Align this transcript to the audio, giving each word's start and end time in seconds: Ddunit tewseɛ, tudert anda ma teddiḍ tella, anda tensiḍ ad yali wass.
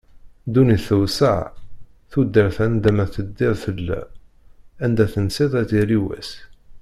Ddunit 0.47 0.83
tewseɛ, 0.87 1.39
tudert 2.11 2.57
anda 2.65 2.91
ma 2.95 3.05
teddiḍ 3.13 3.53
tella, 3.63 4.01
anda 4.83 5.05
tensiḍ 5.13 5.53
ad 5.61 5.69
yali 5.77 5.99
wass. 6.05 6.31